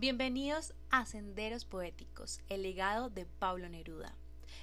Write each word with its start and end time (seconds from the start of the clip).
Bienvenidos 0.00 0.74
a 0.90 1.06
Senderos 1.06 1.64
Poéticos, 1.64 2.38
el 2.48 2.62
legado 2.62 3.10
de 3.10 3.26
Pablo 3.26 3.68
Neruda. 3.68 4.14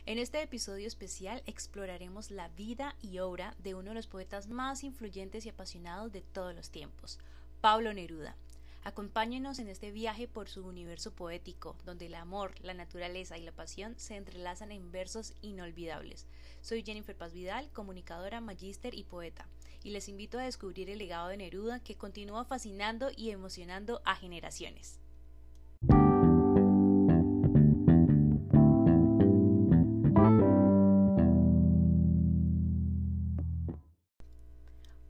En 0.05 0.17
este 0.17 0.41
episodio 0.41 0.87
especial 0.87 1.43
exploraremos 1.45 2.31
la 2.31 2.47
vida 2.47 2.95
y 3.01 3.19
obra 3.19 3.53
de 3.59 3.75
uno 3.75 3.89
de 3.89 3.95
los 3.95 4.07
poetas 4.07 4.47
más 4.47 4.85
influyentes 4.85 5.45
y 5.45 5.49
apasionados 5.49 6.13
de 6.13 6.21
todos 6.21 6.55
los 6.55 6.69
tiempos, 6.69 7.19
Pablo 7.59 7.93
Neruda. 7.93 8.37
Acompáñenos 8.85 9.59
en 9.59 9.67
este 9.67 9.91
viaje 9.91 10.29
por 10.29 10.47
su 10.47 10.65
universo 10.65 11.11
poético, 11.11 11.75
donde 11.83 12.05
el 12.05 12.15
amor, 12.15 12.53
la 12.61 12.73
naturaleza 12.73 13.37
y 13.37 13.43
la 13.43 13.51
pasión 13.51 13.93
se 13.97 14.15
entrelazan 14.15 14.71
en 14.71 14.89
versos 14.93 15.33
inolvidables. 15.41 16.27
Soy 16.61 16.81
Jennifer 16.81 17.17
Paz 17.17 17.33
Vidal, 17.33 17.69
comunicadora, 17.73 18.39
magíster 18.39 18.95
y 18.95 19.03
poeta, 19.03 19.49
y 19.83 19.89
les 19.89 20.07
invito 20.07 20.39
a 20.39 20.43
descubrir 20.43 20.89
el 20.89 20.99
legado 20.99 21.27
de 21.27 21.35
Neruda 21.35 21.81
que 21.81 21.97
continúa 21.97 22.45
fascinando 22.45 23.09
y 23.13 23.31
emocionando 23.31 24.01
a 24.05 24.15
generaciones. 24.15 25.01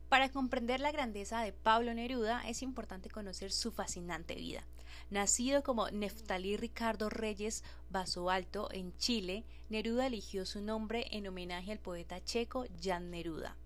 Para 0.08 0.28
comprender 0.28 0.78
la 0.78 0.92
grandeza 0.92 1.42
de 1.42 1.52
Pablo 1.52 1.92
Neruda 1.92 2.48
es 2.48 2.62
importante 2.62 3.10
conocer 3.10 3.50
su 3.50 3.72
fascinante 3.72 4.36
vida. 4.36 4.64
Nacido 5.10 5.64
como 5.64 5.90
Neftalí 5.90 6.56
Ricardo 6.56 7.10
Reyes 7.10 7.64
Baso 7.90 8.30
Alto 8.30 8.68
en 8.70 8.96
Chile, 8.98 9.44
Neruda 9.68 10.06
eligió 10.06 10.46
su 10.46 10.60
nombre 10.60 11.06
en 11.10 11.26
homenaje 11.26 11.72
al 11.72 11.80
poeta 11.80 12.22
checo 12.22 12.66
Jan 12.80 13.10
Neruda. 13.10 13.56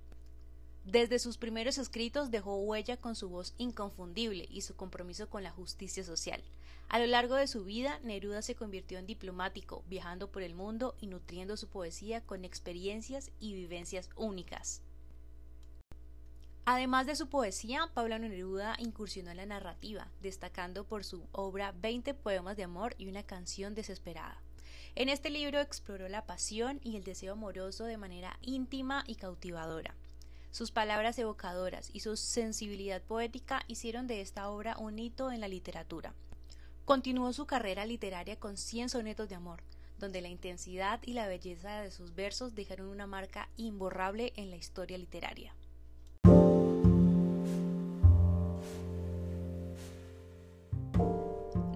Desde 0.87 1.19
sus 1.19 1.37
primeros 1.37 1.77
escritos 1.77 2.31
dejó 2.31 2.57
huella 2.57 2.97
con 2.97 3.17
su 3.17 3.29
voz 3.29 3.55
inconfundible 3.59 4.49
y 4.51 4.63
su 4.63 4.75
compromiso 4.77 5.29
con 5.29 5.43
la 5.43 5.51
justicia 5.51 6.05
social. 6.05 6.43
A 6.89 6.99
lo 6.99 7.07
largo 7.07 7.35
de 7.35 7.49
su 7.49 7.65
vida, 7.65 8.01
Neruda 8.03 8.41
se 8.41 8.55
convirtió 8.55 8.99
en 8.99 9.07
diplomático, 9.07 9.85
viajando 9.89 10.33
por 10.33 10.43
el 10.43 10.55
mundo 10.55 10.97
y 11.01 11.07
nutriendo 11.07 11.59
su 11.59 11.69
poesía 11.69 12.23
con 12.23 12.47
experiencias 12.47 13.31
y 13.39 13.53
vivencias 13.53 14.09
únicas. 14.17 14.81
Además 16.65 17.07
de 17.07 17.17
su 17.17 17.29
poesía, 17.29 17.89
Pablo 17.95 18.19
Neruda 18.19 18.77
incursionó 18.79 19.31
en 19.31 19.39
la 19.39 19.47
narrativa, 19.47 20.09
destacando 20.21 20.85
por 20.85 21.05
su 21.05 21.27
obra 21.33 21.73
20 21.73 22.15
poemas 22.15 22.57
de 22.57 22.65
amor 22.65 22.95
y 22.99 23.09
una 23.09 23.23
canción 23.23 23.75
desesperada. 23.75 24.41
En 24.95 25.09
este 25.09 25.31
libro 25.31 25.61
exploró 25.61 26.09
la 26.09 26.27
pasión 26.27 26.81
y 26.83 26.97
el 26.97 27.05
deseo 27.05 27.33
amoroso 27.33 27.85
de 27.85 27.97
manera 27.97 28.39
íntima 28.43 29.05
y 29.07 29.15
cautivadora. 29.15 29.95
Sus 30.51 30.73
palabras 30.73 31.19
evocadoras 31.19 31.91
y 31.93 32.01
su 32.01 32.17
sensibilidad 32.17 33.01
poética 33.03 33.63
hicieron 33.69 34.09
de 34.09 34.21
esta 34.21 34.49
obra 34.51 34.77
un 34.79 34.99
hito 34.99 35.31
en 35.31 35.41
la 35.41 35.49
literatura. 35.49 36.13
Continuó 36.85 37.33
su 37.33 37.47
carrera 37.47 37.87
literaria 37.87 38.37
con 38.37 38.57
100 38.57 38.91
sonetos 38.91 39.29
de 39.29 39.37
amor, 39.37 39.63
donde 39.99 40.21
la 40.21 40.29
intensidad 40.29 41.01
y 41.05 41.13
la 41.13 41.29
belleza 41.29 41.83
de 41.83 41.93
sus 41.93 42.17
versos 42.17 42.57
dejaron 42.57 42.89
una 42.89 43.07
marca 43.07 43.49
imborrable 43.57 44.33
en 44.35 44.51
la 44.51 44.57
historia 44.57 44.99
literaria. 44.99 45.55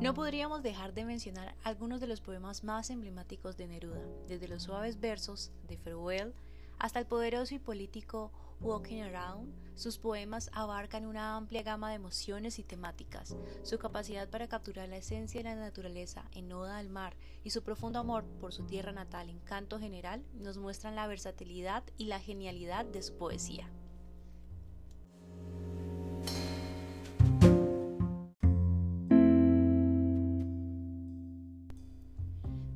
No 0.05 0.12
podríamos 0.12 0.62
dejar 0.62 0.92
de 0.92 1.06
mencionar 1.06 1.56
algunos 1.64 1.98
de 1.98 2.06
los 2.06 2.20
poemas 2.20 2.62
más 2.62 2.91
emblemáticos 2.91 3.56
de 3.56 3.66
Neruda, 3.66 4.05
desde 4.28 4.48
los 4.48 4.64
suaves 4.64 5.00
versos 5.00 5.50
de 5.66 5.78
Farewell 5.78 6.34
hasta 6.78 6.98
el 6.98 7.06
poderoso 7.06 7.55
y 7.55 7.58
político 7.58 8.30
Walking 8.60 9.00
Around. 9.00 9.55
Sus 9.77 9.97
poemas 9.97 10.50
abarcan 10.52 11.06
una 11.06 11.36
amplia 11.36 11.62
gama 11.62 11.88
de 11.88 11.94
emociones 11.94 12.58
y 12.58 12.64
temáticas. 12.64 13.34
Su 13.62 13.78
capacidad 13.78 14.28
para 14.28 14.47
capturar 14.47 14.91
la 14.91 14.98
esencia 14.98 15.42
de 15.42 15.48
la 15.48 15.55
naturaleza 15.55 16.28
en 16.32 16.52
Oda 16.52 16.77
al 16.77 16.91
mar 16.91 17.16
y 17.42 17.48
su 17.48 17.62
profundo 17.62 17.98
amor 17.98 18.27
por 18.42 18.52
su 18.52 18.66
tierra 18.66 18.92
natal 18.92 19.30
en 19.30 19.41
canto 19.41 19.78
general 19.78 20.22
nos 20.34 20.58
muestran 20.58 20.97
la 20.97 21.06
versatilidad 21.06 21.82
y 21.97 22.09
la 22.09 22.21
genialidad 22.21 22.84
de 22.84 23.00
su 23.00 23.16
poesía. 23.16 23.71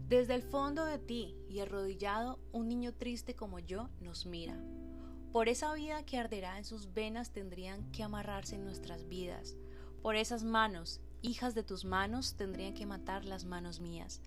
Desde 0.09 0.35
el 0.35 0.43
fondo 0.43 0.87
de 0.87 0.99
ti 0.99 1.37
y 1.51 1.61
arrodillado, 1.61 2.39
un 2.51 2.67
niño 2.67 2.95
triste 2.95 3.35
como 3.35 3.59
yo 3.59 3.91
nos 4.01 4.25
mira. 4.25 4.59
Por 5.33 5.51
esa 5.51 5.75
vida 5.75 6.03
que 6.07 6.17
arderá 6.17 6.57
en 6.57 6.65
sus 6.65 6.95
venas 6.95 7.31
tendrían 7.31 7.93
que 7.93 8.03
amarrarse 8.03 8.57
nuestras 8.57 9.07
vidas. 9.07 9.55
Por 10.01 10.17
esas 10.17 10.45
manos, 10.45 11.03
hijas 11.21 11.55
de 11.55 11.63
tus 11.63 11.85
manos, 11.85 12.37
tendrían 12.37 12.73
que 12.73 12.87
matar 12.87 13.27
las 13.27 13.45
manos 13.45 13.81
mías. 13.81 14.23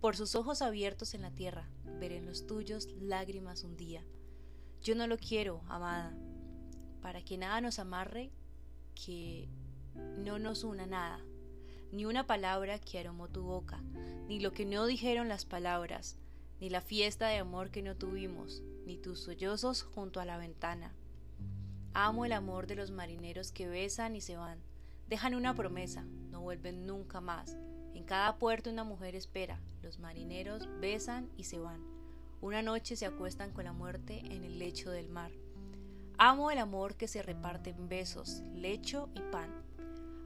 Por 0.00 0.16
sus 0.16 0.34
ojos 0.36 0.62
abiertos 0.62 1.12
en 1.12 1.20
la 1.20 1.30
tierra, 1.30 1.68
veré 2.00 2.16
en 2.16 2.24
los 2.24 2.46
tuyos 2.46 2.88
lágrimas 2.98 3.62
un 3.62 3.76
día. 3.76 4.06
Yo 4.80 4.94
no 4.94 5.06
lo 5.06 5.18
quiero, 5.18 5.60
amada, 5.68 6.16
para 7.02 7.22
que 7.22 7.36
nada 7.36 7.60
nos 7.60 7.78
amarre, 7.78 8.32
que 8.94 9.50
no 10.16 10.38
nos 10.38 10.64
una 10.64 10.86
nada 10.86 11.22
ni 11.92 12.04
una 12.04 12.26
palabra 12.26 12.78
que 12.78 12.98
aromó 12.98 13.28
tu 13.28 13.42
boca, 13.42 13.80
ni 14.28 14.40
lo 14.40 14.52
que 14.52 14.64
no 14.64 14.86
dijeron 14.86 15.28
las 15.28 15.44
palabras, 15.44 16.16
ni 16.60 16.70
la 16.70 16.80
fiesta 16.80 17.28
de 17.28 17.38
amor 17.38 17.70
que 17.70 17.82
no 17.82 17.96
tuvimos, 17.96 18.62
ni 18.84 18.96
tus 18.96 19.20
sollozos 19.20 19.82
junto 19.82 20.20
a 20.20 20.24
la 20.24 20.38
ventana. 20.38 20.94
Amo 21.92 22.24
el 22.24 22.32
amor 22.32 22.66
de 22.66 22.74
los 22.74 22.90
marineros 22.90 23.52
que 23.52 23.68
besan 23.68 24.16
y 24.16 24.20
se 24.20 24.36
van, 24.36 24.58
dejan 25.08 25.34
una 25.34 25.54
promesa, 25.54 26.04
no 26.30 26.40
vuelven 26.40 26.86
nunca 26.86 27.20
más. 27.20 27.56
En 27.94 28.04
cada 28.04 28.36
puerto 28.38 28.70
una 28.70 28.84
mujer 28.84 29.14
espera, 29.14 29.60
los 29.82 29.98
marineros 29.98 30.68
besan 30.80 31.30
y 31.36 31.44
se 31.44 31.58
van. 31.58 31.82
Una 32.40 32.62
noche 32.62 32.96
se 32.96 33.06
acuestan 33.06 33.52
con 33.52 33.64
la 33.64 33.72
muerte 33.72 34.20
en 34.26 34.44
el 34.44 34.58
lecho 34.58 34.90
del 34.90 35.08
mar. 35.08 35.32
Amo 36.18 36.50
el 36.50 36.58
amor 36.58 36.96
que 36.96 37.08
se 37.08 37.22
reparte 37.22 37.70
en 37.70 37.88
besos, 37.88 38.42
lecho 38.54 39.08
y 39.14 39.20
pan 39.32 39.65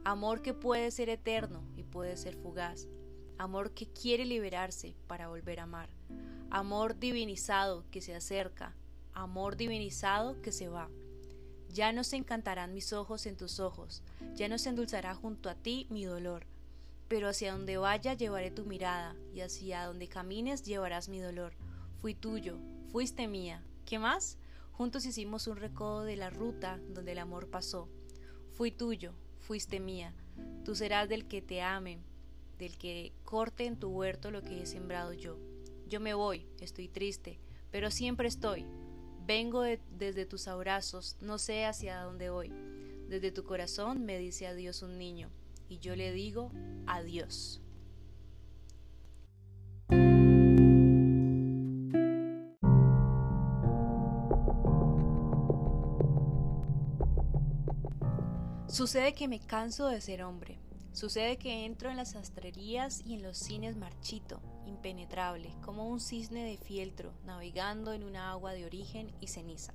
Amor 0.03 0.41
que 0.41 0.53
puede 0.55 0.89
ser 0.89 1.09
eterno 1.09 1.63
y 1.75 1.83
puede 1.83 2.17
ser 2.17 2.35
fugaz. 2.35 2.87
Amor 3.37 3.71
que 3.71 3.87
quiere 3.87 4.25
liberarse 4.25 4.95
para 5.07 5.27
volver 5.27 5.59
a 5.59 5.63
amar. 5.63 5.89
Amor 6.49 6.97
divinizado 6.97 7.85
que 7.91 8.01
se 8.01 8.15
acerca. 8.15 8.75
Amor 9.13 9.57
divinizado 9.57 10.41
que 10.41 10.51
se 10.51 10.69
va. 10.69 10.89
Ya 11.69 11.93
no 11.93 12.03
se 12.03 12.15
encantarán 12.15 12.73
mis 12.73 12.93
ojos 12.93 13.25
en 13.25 13.37
tus 13.37 13.59
ojos, 13.59 14.03
ya 14.35 14.49
no 14.49 14.57
se 14.57 14.69
endulzará 14.69 15.15
junto 15.15 15.49
a 15.49 15.55
ti 15.55 15.87
mi 15.89 16.03
dolor. 16.03 16.45
Pero 17.07 17.29
hacia 17.29 17.53
donde 17.53 17.77
vaya 17.77 18.13
llevaré 18.13 18.51
tu 18.51 18.65
mirada, 18.65 19.15
y 19.33 19.41
hacia 19.41 19.85
donde 19.85 20.07
camines 20.07 20.63
llevarás 20.63 21.07
mi 21.09 21.19
dolor. 21.19 21.53
Fui 22.01 22.13
tuyo, 22.13 22.57
fuiste 22.91 23.27
mía. 23.27 23.63
¿Qué 23.85 23.99
más? 23.99 24.37
Juntos 24.71 25.05
hicimos 25.05 25.47
un 25.47 25.57
recodo 25.57 26.03
de 26.03 26.17
la 26.17 26.29
ruta 26.29 26.79
donde 26.89 27.13
el 27.13 27.19
amor 27.19 27.49
pasó. 27.49 27.87
Fui 28.49 28.71
tuyo, 28.71 29.13
fuiste 29.41 29.79
mía, 29.79 30.13
tú 30.63 30.75
serás 30.75 31.09
del 31.09 31.27
que 31.27 31.41
te 31.41 31.61
ame, 31.61 31.99
del 32.57 32.77
que 32.77 33.11
corte 33.25 33.65
en 33.65 33.77
tu 33.77 33.89
huerto 33.89 34.31
lo 34.31 34.41
que 34.41 34.61
he 34.61 34.65
sembrado 34.65 35.13
yo. 35.13 35.37
Yo 35.87 35.99
me 35.99 36.13
voy, 36.13 36.47
estoy 36.59 36.87
triste, 36.87 37.39
pero 37.71 37.91
siempre 37.91 38.27
estoy. 38.27 38.65
Vengo 39.25 39.61
desde 39.61 40.25
tus 40.25 40.47
abrazos, 40.47 41.17
no 41.21 41.37
sé 41.37 41.65
hacia 41.65 42.01
dónde 42.01 42.29
voy. 42.29 42.51
Desde 43.09 43.31
tu 43.31 43.43
corazón 43.43 44.05
me 44.05 44.17
dice 44.17 44.47
adiós 44.47 44.81
un 44.83 44.97
niño, 44.97 45.29
y 45.67 45.79
yo 45.79 45.95
le 45.95 46.11
digo 46.11 46.51
adiós. 46.87 47.60
Sucede 58.71 59.13
que 59.13 59.27
me 59.27 59.41
canso 59.41 59.87
de 59.87 59.99
ser 59.99 60.23
hombre. 60.23 60.57
Sucede 60.93 61.35
que 61.35 61.65
entro 61.65 61.89
en 61.89 61.97
las 61.97 62.11
sastrerías 62.11 63.01
y 63.05 63.15
en 63.15 63.21
los 63.21 63.37
cines 63.37 63.75
marchito, 63.75 64.39
impenetrable, 64.65 65.53
como 65.61 65.89
un 65.89 65.99
cisne 65.99 66.45
de 66.45 66.55
fieltro 66.55 67.11
navegando 67.25 67.91
en 67.91 68.05
una 68.05 68.31
agua 68.31 68.53
de 68.53 68.65
origen 68.65 69.13
y 69.19 69.27
ceniza. 69.27 69.73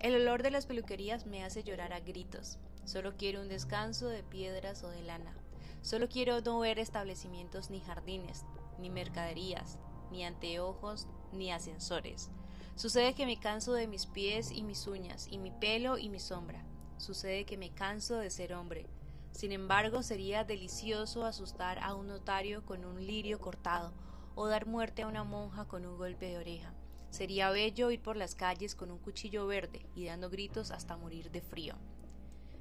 El 0.00 0.16
olor 0.16 0.42
de 0.42 0.50
las 0.50 0.66
peluquerías 0.66 1.26
me 1.26 1.44
hace 1.44 1.62
llorar 1.62 1.92
a 1.92 2.00
gritos. 2.00 2.58
Solo 2.86 3.16
quiero 3.16 3.40
un 3.40 3.48
descanso 3.48 4.08
de 4.08 4.24
piedras 4.24 4.82
o 4.82 4.88
de 4.88 5.02
lana. 5.02 5.36
Solo 5.80 6.08
quiero 6.08 6.40
no 6.40 6.58
ver 6.58 6.80
establecimientos 6.80 7.70
ni 7.70 7.78
jardines, 7.78 8.44
ni 8.80 8.90
mercaderías, 8.90 9.78
ni 10.10 10.24
anteojos, 10.24 11.06
ni 11.32 11.52
ascensores. 11.52 12.32
Sucede 12.74 13.14
que 13.14 13.26
me 13.26 13.38
canso 13.38 13.74
de 13.74 13.86
mis 13.86 14.06
pies 14.06 14.50
y 14.50 14.64
mis 14.64 14.88
uñas, 14.88 15.28
y 15.30 15.38
mi 15.38 15.52
pelo 15.52 15.98
y 15.98 16.08
mi 16.08 16.18
sombra 16.18 16.64
sucede 16.98 17.44
que 17.44 17.56
me 17.56 17.70
canso 17.70 18.16
de 18.16 18.30
ser 18.30 18.54
hombre. 18.54 18.86
Sin 19.32 19.52
embargo, 19.52 20.02
sería 20.02 20.44
delicioso 20.44 21.24
asustar 21.24 21.78
a 21.78 21.94
un 21.94 22.06
notario 22.06 22.64
con 22.64 22.84
un 22.84 23.06
lirio 23.06 23.40
cortado 23.40 23.92
o 24.34 24.46
dar 24.46 24.66
muerte 24.66 25.02
a 25.02 25.06
una 25.06 25.24
monja 25.24 25.66
con 25.66 25.86
un 25.86 25.96
golpe 25.96 26.26
de 26.26 26.38
oreja. 26.38 26.74
Sería 27.10 27.50
bello 27.50 27.90
ir 27.90 28.00
por 28.00 28.16
las 28.16 28.34
calles 28.34 28.74
con 28.74 28.90
un 28.90 28.98
cuchillo 28.98 29.46
verde 29.46 29.84
y 29.94 30.06
dando 30.06 30.30
gritos 30.30 30.70
hasta 30.70 30.96
morir 30.96 31.30
de 31.30 31.42
frío. 31.42 31.76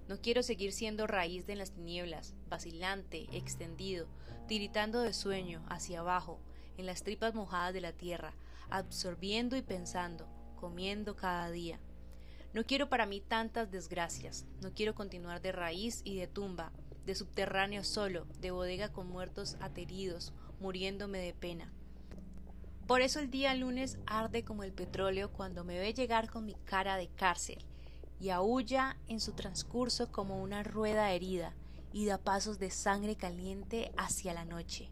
No 0.08 0.20
quiero 0.20 0.44
seguir 0.44 0.74
siendo 0.74 1.08
raíz 1.08 1.46
de 1.46 1.56
las 1.56 1.72
tinieblas, 1.72 2.34
vacilante, 2.50 3.28
extendido, 3.32 4.08
tiritando 4.48 5.02
de 5.02 5.14
sueño 5.14 5.64
hacia 5.70 6.02
abajo, 6.02 6.40
en 6.78 6.86
las 6.86 7.04
tripas 7.04 7.34
mojadas 7.34 7.74
de 7.74 7.80
la 7.80 7.94
tierra, 7.94 8.34
absorbiendo 8.70 9.56
y 9.56 9.62
pensando, 9.62 10.28
comiendo 10.60 11.16
cada 11.16 11.50
día. 11.50 11.80
No 12.54 12.66
quiero 12.66 12.90
para 12.90 13.06
mí 13.06 13.22
tantas 13.22 13.72
desgracias, 13.72 14.46
no 14.62 14.74
quiero 14.74 14.94
continuar 14.94 15.42
de 15.42 15.52
raíz 15.52 16.02
y 16.04 16.18
de 16.18 16.28
tumba, 16.28 16.72
de 17.06 17.16
subterráneo 17.16 17.84
solo, 17.84 18.28
de 18.40 18.52
bodega 18.52 18.92
con 18.92 19.08
muertos 19.08 19.58
ateridos, 19.62 20.34
muriéndome 20.60 21.20
de 21.20 21.34
pena. 21.34 21.72
Por 22.88 23.02
eso 23.02 23.20
el 23.20 23.32
día 23.32 23.56
lunes 23.56 23.98
arde 24.06 24.44
como 24.44 24.64
el 24.64 24.74
petróleo 24.74 25.32
cuando 25.32 25.64
me 25.64 25.80
ve 25.80 25.94
llegar 25.94 26.30
con 26.30 26.46
mi 26.46 26.56
cara 26.66 26.98
de 26.98 27.08
cárcel, 27.08 27.64
y 28.20 28.30
aúlla 28.30 28.98
en 29.08 29.20
su 29.20 29.32
transcurso 29.32 30.12
como 30.12 30.42
una 30.42 30.64
rueda 30.64 31.12
herida, 31.12 31.56
y 31.94 32.06
da 32.06 32.18
pasos 32.18 32.60
de 32.60 32.70
sangre 32.70 33.16
caliente 33.16 33.92
hacia 33.98 34.34
la 34.34 34.46
noche 34.46 34.92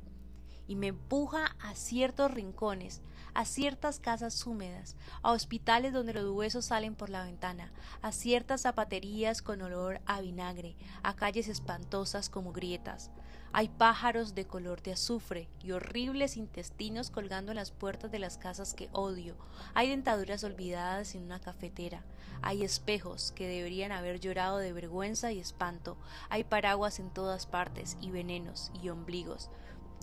y 0.70 0.76
me 0.76 0.86
empuja 0.86 1.56
a 1.60 1.74
ciertos 1.74 2.32
rincones, 2.32 3.02
a 3.34 3.46
ciertas 3.46 4.00
casas 4.00 4.46
húmedas, 4.46 4.96
a 5.22 5.32
hospitales 5.32 5.94
donde 5.94 6.14
los 6.14 6.30
huesos 6.32 6.66
salen 6.66 6.96
por 6.96 7.10
la 7.10 7.24
ventana, 7.24 7.72
a 8.02 8.12
ciertas 8.12 8.62
zapaterías 8.62 9.42
con 9.42 9.62
olor 9.62 10.02
a 10.06 10.22
vinagre, 10.22 10.76
a 11.04 11.16
calles 11.16 11.48
espantosas 11.48 12.30
como 12.30 12.52
grietas. 12.54 13.12
Hay 13.52 13.68
pájaros 13.68 14.36
de 14.36 14.46
color 14.46 14.84
de 14.84 14.92
azufre 14.92 15.50
y 15.64 15.72
horribles 15.72 16.38
intestinos 16.38 17.10
colgando 17.10 17.52
en 17.52 17.56
las 17.56 17.72
puertas 17.72 18.12
de 18.12 18.20
las 18.20 18.38
casas 18.38 18.76
que 18.76 18.90
odio. 18.92 19.36
Hay 19.74 19.90
dentaduras 19.90 20.44
olvidadas 20.44 21.16
en 21.16 21.24
una 21.24 21.40
cafetera. 21.40 22.04
Hay 22.44 22.64
espejos 22.64 23.32
que 23.32 23.48
deberían 23.48 23.92
haber 23.92 24.20
llorado 24.20 24.60
de 24.60 24.72
vergüenza 24.72 25.32
y 25.32 25.40
espanto. 25.40 25.98
Hay 26.30 26.44
paraguas 26.44 27.00
en 27.00 27.10
todas 27.10 27.48
partes 27.48 27.98
y 28.02 28.12
venenos 28.12 28.72
y 28.84 28.90
ombligos. 28.90 29.50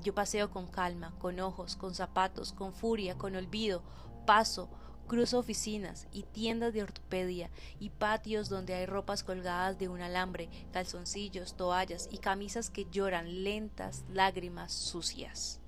Yo 0.03 0.15
paseo 0.15 0.51
con 0.51 0.67
calma, 0.67 1.15
con 1.19 1.41
ojos, 1.41 1.77
con 1.77 1.95
zapatos, 1.95 2.53
con 2.53 2.73
furia, 2.73 3.17
con 3.17 3.35
olvido, 3.37 3.83
paso, 4.27 4.69
cruzo 5.07 5.39
oficinas 5.39 6.09
y 6.13 6.25
tiendas 6.25 6.75
de 6.75 6.83
ortopedia 6.83 7.51
y 7.79 7.91
patios 7.91 8.49
donde 8.49 8.75
hay 8.75 8.87
ropas 8.87 9.23
colgadas 9.23 9.79
de 9.79 9.89
un 9.89 10.01
alambre, 10.01 10.49
calzoncillos, 10.73 11.57
toallas 11.57 12.09
y 12.11 12.19
camisas 12.19 12.71
que 12.71 12.87
lloran 12.91 13.45
lentas 13.45 14.05
lágrimas 14.13 14.73
sucias. 14.73 15.61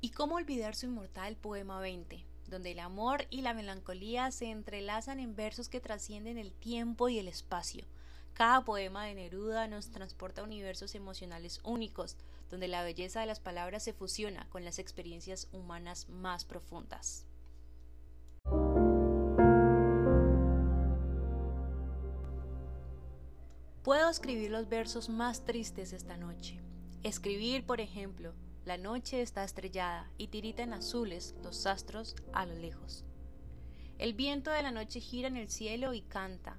¿Y 0.00 0.10
cómo 0.10 0.36
olvidar 0.36 0.76
su 0.76 0.86
inmortal 0.86 1.36
poema 1.36 1.80
20? 1.80 2.36
donde 2.48 2.72
el 2.72 2.78
amor 2.78 3.26
y 3.30 3.42
la 3.42 3.54
melancolía 3.54 4.30
se 4.30 4.50
entrelazan 4.50 5.20
en 5.20 5.34
versos 5.34 5.68
que 5.68 5.80
trascienden 5.80 6.38
el 6.38 6.52
tiempo 6.52 7.08
y 7.08 7.18
el 7.18 7.28
espacio, 7.28 7.84
cada 8.36 8.66
poema 8.66 9.06
de 9.06 9.14
Neruda 9.14 9.66
nos 9.66 9.88
transporta 9.90 10.42
a 10.42 10.44
universos 10.44 10.94
emocionales 10.94 11.58
únicos, 11.64 12.18
donde 12.50 12.68
la 12.68 12.82
belleza 12.82 13.20
de 13.20 13.26
las 13.26 13.40
palabras 13.40 13.82
se 13.82 13.94
fusiona 13.94 14.46
con 14.50 14.62
las 14.62 14.78
experiencias 14.78 15.48
humanas 15.52 16.10
más 16.10 16.44
profundas. 16.44 17.24
Puedo 23.82 24.10
escribir 24.10 24.50
los 24.50 24.68
versos 24.68 25.08
más 25.08 25.46
tristes 25.46 25.94
esta 25.94 26.18
noche. 26.18 26.60
Escribir, 27.04 27.64
por 27.64 27.80
ejemplo, 27.80 28.34
la 28.66 28.76
noche 28.76 29.22
está 29.22 29.44
estrellada 29.44 30.10
y 30.18 30.28
tiritan 30.28 30.74
azules 30.74 31.34
los 31.42 31.64
astros 31.64 32.14
a 32.34 32.44
lo 32.44 32.54
lejos. 32.54 33.06
El 33.96 34.12
viento 34.12 34.50
de 34.50 34.62
la 34.62 34.72
noche 34.72 35.00
gira 35.00 35.28
en 35.28 35.38
el 35.38 35.48
cielo 35.48 35.94
y 35.94 36.02
canta, 36.02 36.58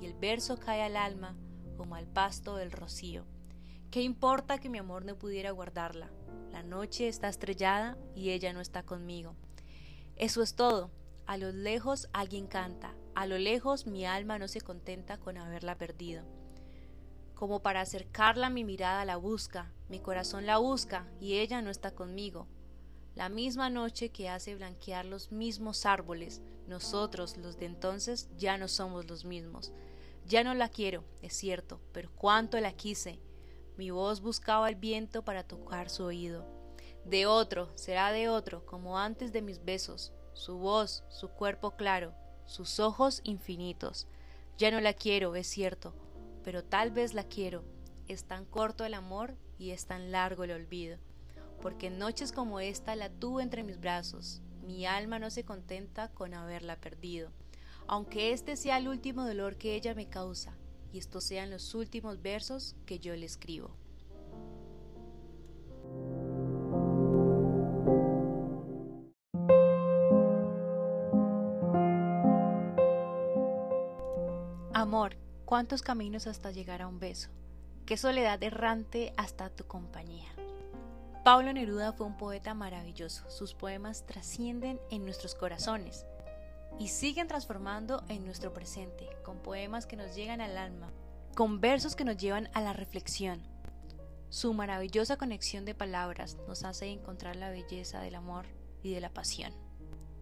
y 0.00 0.06
el 0.06 0.14
verso 0.14 0.58
cae 0.58 0.82
al 0.82 0.96
alma 0.96 1.36
como 1.76 1.94
al 1.94 2.06
pasto 2.06 2.56
del 2.56 2.72
rocío. 2.72 3.24
¿Qué 3.90 4.02
importa 4.02 4.58
que 4.58 4.68
mi 4.68 4.78
amor 4.78 5.04
no 5.04 5.16
pudiera 5.16 5.50
guardarla? 5.50 6.10
La 6.52 6.62
noche 6.62 7.08
está 7.08 7.28
estrellada 7.28 7.96
y 8.14 8.30
ella 8.30 8.52
no 8.52 8.60
está 8.60 8.82
conmigo. 8.82 9.34
Eso 10.16 10.42
es 10.42 10.54
todo. 10.54 10.90
A 11.26 11.36
lo 11.36 11.52
lejos 11.52 12.08
alguien 12.12 12.46
canta. 12.46 12.94
A 13.14 13.26
lo 13.26 13.38
lejos 13.38 13.86
mi 13.86 14.04
alma 14.04 14.38
no 14.38 14.48
se 14.48 14.60
contenta 14.60 15.18
con 15.18 15.38
haberla 15.38 15.76
perdido. 15.78 16.24
Como 17.34 17.62
para 17.62 17.80
acercarla 17.80 18.50
mi 18.50 18.64
mirada 18.64 19.04
la 19.04 19.16
busca, 19.16 19.72
mi 19.88 19.98
corazón 19.98 20.44
la 20.44 20.58
busca 20.58 21.06
y 21.20 21.38
ella 21.38 21.62
no 21.62 21.70
está 21.70 21.92
conmigo. 21.92 22.46
La 23.14 23.28
misma 23.28 23.70
noche 23.70 24.10
que 24.10 24.28
hace 24.28 24.54
blanquear 24.54 25.04
los 25.04 25.32
mismos 25.32 25.86
árboles, 25.86 26.42
nosotros 26.68 27.36
los 27.36 27.58
de 27.58 27.66
entonces 27.66 28.28
ya 28.36 28.58
no 28.58 28.68
somos 28.68 29.08
los 29.08 29.24
mismos. 29.24 29.72
Ya 30.30 30.44
no 30.44 30.54
la 30.54 30.68
quiero, 30.68 31.02
es 31.22 31.34
cierto, 31.34 31.80
pero 31.90 32.08
cuánto 32.14 32.60
la 32.60 32.70
quise. 32.70 33.18
Mi 33.76 33.90
voz 33.90 34.20
buscaba 34.20 34.68
el 34.68 34.76
viento 34.76 35.24
para 35.24 35.42
tocar 35.42 35.90
su 35.90 36.04
oído. 36.04 36.46
De 37.04 37.26
otro, 37.26 37.68
será 37.74 38.12
de 38.12 38.28
otro, 38.28 38.64
como 38.64 38.96
antes 38.96 39.32
de 39.32 39.42
mis 39.42 39.64
besos, 39.64 40.12
su 40.32 40.56
voz, 40.58 41.02
su 41.08 41.30
cuerpo 41.30 41.72
claro, 41.72 42.14
sus 42.46 42.78
ojos 42.78 43.22
infinitos. 43.24 44.06
Ya 44.56 44.70
no 44.70 44.80
la 44.80 44.92
quiero, 44.92 45.34
es 45.34 45.48
cierto, 45.48 45.94
pero 46.44 46.62
tal 46.62 46.92
vez 46.92 47.12
la 47.12 47.24
quiero. 47.24 47.64
Es 48.06 48.22
tan 48.22 48.44
corto 48.44 48.84
el 48.84 48.94
amor 48.94 49.34
y 49.58 49.72
es 49.72 49.86
tan 49.86 50.12
largo 50.12 50.44
el 50.44 50.52
olvido. 50.52 50.98
Porque 51.60 51.88
en 51.88 51.98
noches 51.98 52.30
como 52.30 52.60
esta 52.60 52.94
la 52.94 53.10
tuve 53.10 53.42
entre 53.42 53.64
mis 53.64 53.80
brazos. 53.80 54.42
Mi 54.64 54.86
alma 54.86 55.18
no 55.18 55.28
se 55.28 55.44
contenta 55.44 56.06
con 56.12 56.34
haberla 56.34 56.76
perdido 56.76 57.32
aunque 57.86 58.32
este 58.32 58.56
sea 58.56 58.78
el 58.78 58.88
último 58.88 59.26
dolor 59.26 59.56
que 59.56 59.74
ella 59.74 59.94
me 59.94 60.08
causa, 60.08 60.56
y 60.92 60.98
estos 60.98 61.24
sean 61.24 61.50
los 61.50 61.74
últimos 61.74 62.22
versos 62.22 62.76
que 62.86 62.98
yo 62.98 63.14
le 63.14 63.26
escribo. 63.26 63.76
Amor, 74.72 75.16
cuántos 75.44 75.82
caminos 75.82 76.26
hasta 76.26 76.50
llegar 76.52 76.80
a 76.80 76.88
un 76.88 76.98
beso, 76.98 77.28
qué 77.86 77.96
soledad 77.96 78.42
errante 78.42 79.12
hasta 79.16 79.50
tu 79.50 79.64
compañía. 79.64 80.28
Pablo 81.22 81.52
Neruda 81.52 81.92
fue 81.92 82.06
un 82.06 82.16
poeta 82.16 82.54
maravilloso, 82.54 83.28
sus 83.28 83.52
poemas 83.52 84.06
trascienden 84.06 84.80
en 84.90 85.04
nuestros 85.04 85.34
corazones, 85.34 86.06
y 86.78 86.88
siguen 86.88 87.28
transformando 87.28 88.02
en 88.08 88.24
nuestro 88.24 88.52
presente, 88.52 89.08
con 89.24 89.38
poemas 89.38 89.86
que 89.86 89.96
nos 89.96 90.14
llegan 90.14 90.40
al 90.40 90.56
alma, 90.56 90.90
con 91.34 91.60
versos 91.60 91.96
que 91.96 92.04
nos 92.04 92.16
llevan 92.16 92.48
a 92.54 92.60
la 92.60 92.72
reflexión. 92.72 93.42
Su 94.28 94.54
maravillosa 94.54 95.16
conexión 95.16 95.64
de 95.64 95.74
palabras 95.74 96.36
nos 96.46 96.64
hace 96.64 96.86
encontrar 96.86 97.36
la 97.36 97.50
belleza 97.50 98.00
del 98.00 98.14
amor 98.14 98.46
y 98.82 98.92
de 98.92 99.00
la 99.00 99.10
pasión, 99.10 99.52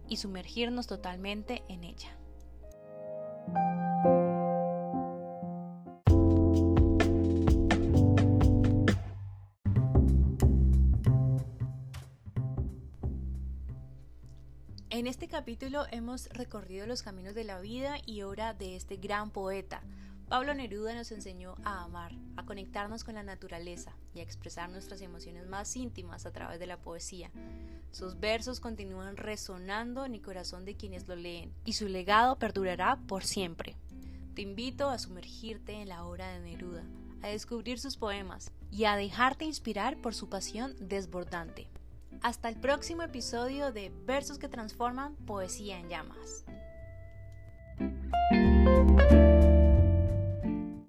y 0.07 0.17
sumergirnos 0.17 0.87
totalmente 0.87 1.63
en 1.67 1.83
ella. 1.83 2.17
En 14.91 15.05
este 15.05 15.27
capítulo 15.27 15.85
hemos 15.91 16.29
recorrido 16.29 16.87
los 16.87 17.03
caminos 17.03 17.35
de 17.35 17.43
la 17.43 17.59
vida 17.59 17.97
y 18.07 18.23
obra 18.23 18.55
de 18.55 18.75
este 18.75 18.97
gran 18.97 19.29
poeta. 19.29 19.83
Pablo 20.27 20.55
Neruda 20.55 20.95
nos 20.95 21.11
enseñó 21.11 21.53
a 21.63 21.83
amar, 21.83 22.13
a 22.37 22.43
conectarnos 22.43 23.03
con 23.03 23.13
la 23.13 23.21
naturaleza 23.21 23.93
y 24.15 24.19
a 24.19 24.23
expresar 24.23 24.67
nuestras 24.71 25.01
emociones 25.01 25.47
más 25.47 25.75
íntimas 25.75 26.25
a 26.25 26.31
través 26.31 26.59
de 26.59 26.65
la 26.65 26.81
poesía. 26.81 27.29
Sus 27.91 28.19
versos 28.19 28.59
continúan 28.59 29.15
resonando 29.15 30.05
en 30.05 30.15
el 30.15 30.23
corazón 30.23 30.65
de 30.65 30.75
quienes 30.75 31.07
lo 31.07 31.15
leen 31.15 31.53
y 31.65 31.73
su 31.73 31.87
legado 31.87 32.39
perdurará 32.39 32.97
por 33.07 33.23
siempre. 33.23 33.75
Te 34.33 34.41
invito 34.41 34.89
a 34.89 34.97
sumergirte 34.97 35.73
en 35.73 35.89
la 35.89 36.03
obra 36.03 36.31
de 36.31 36.39
Neruda, 36.39 36.83
a 37.21 37.27
descubrir 37.27 37.79
sus 37.79 37.95
poemas 37.95 38.51
y 38.71 38.85
a 38.85 38.95
dejarte 38.95 39.45
inspirar 39.45 40.01
por 40.01 40.15
su 40.15 40.29
pasión 40.29 40.75
desbordante. 40.79 41.67
Hasta 42.21 42.49
el 42.49 42.57
próximo 42.57 43.01
episodio 43.01 43.71
de 43.71 43.91
Versos 44.05 44.39
que 44.39 44.49
transforman 44.49 45.15
Poesía 45.25 45.79
en 45.79 45.87
llamas. 45.87 46.43